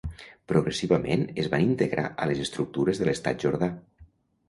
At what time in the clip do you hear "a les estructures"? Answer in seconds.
2.25-3.03